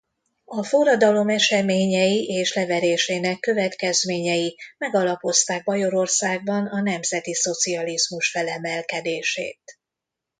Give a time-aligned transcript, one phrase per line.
[0.45, 9.77] A forradalom eseményei és leverésének következményei megalapozták Bajorországban a nemzetiszocializmus felemelkedését.